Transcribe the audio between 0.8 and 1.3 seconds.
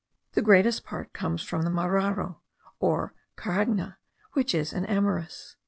part